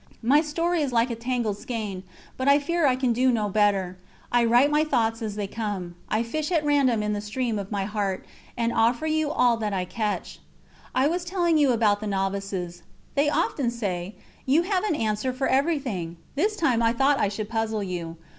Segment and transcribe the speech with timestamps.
[0.23, 2.01] My story is like a tangled skein,
[2.35, 3.99] but I fear I can do no better.
[4.31, 7.69] I write my thoughts as they come; I fish at random in the stream of
[7.71, 8.25] my heart,
[8.57, 10.39] and offer you all that I catch.
[10.95, 12.81] I was telling you about the novices.
[13.13, 14.15] They often say:
[14.47, 16.17] "You have an answer for everything.
[16.33, 18.17] This time I thought I should puzzle you.